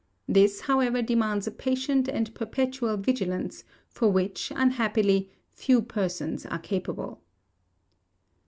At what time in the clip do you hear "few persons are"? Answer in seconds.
5.53-6.57